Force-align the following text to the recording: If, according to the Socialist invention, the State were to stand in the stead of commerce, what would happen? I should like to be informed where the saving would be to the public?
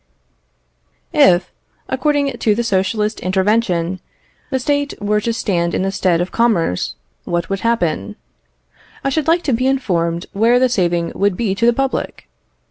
If, 1.13 1.51
according 1.87 2.31
to 2.31 2.55
the 2.55 2.63
Socialist 2.63 3.19
invention, 3.19 3.99
the 4.49 4.57
State 4.57 4.99
were 4.99 5.21
to 5.21 5.31
stand 5.31 5.75
in 5.75 5.83
the 5.83 5.91
stead 5.91 6.21
of 6.21 6.31
commerce, 6.31 6.95
what 7.23 7.51
would 7.51 7.59
happen? 7.59 8.15
I 9.03 9.09
should 9.09 9.27
like 9.27 9.43
to 9.43 9.53
be 9.53 9.67
informed 9.67 10.25
where 10.33 10.57
the 10.57 10.69
saving 10.69 11.11
would 11.13 11.37
be 11.37 11.53
to 11.53 11.67
the 11.67 11.71
public? 11.73 12.27